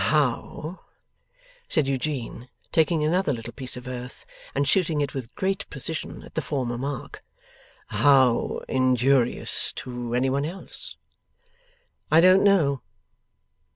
'How,' 0.03 0.79
said 1.69 1.87
Eugene, 1.87 2.49
taking 2.71 3.03
another 3.03 3.31
little 3.31 3.53
piece 3.53 3.77
of 3.77 3.87
earth, 3.87 4.25
and 4.55 4.67
shooting 4.67 4.99
it 4.99 5.13
with 5.13 5.35
great 5.35 5.69
precision 5.69 6.23
at 6.23 6.33
the 6.33 6.41
former 6.41 6.75
mark, 6.75 7.23
'how 7.85 8.63
injurious 8.67 9.71
to 9.73 10.15
any 10.15 10.31
one 10.31 10.43
else?' 10.43 10.97
'I 12.11 12.21
don't 12.21 12.43
know. 12.43 12.81